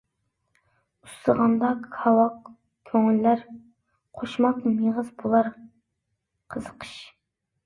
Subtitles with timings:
[1.07, 2.49] ئۇسسىغاندا كاۋاك
[2.93, 3.45] كۆڭۈللەر،
[4.23, 5.53] قوشماق مېغىز بولار
[6.57, 6.97] قىزىقىش.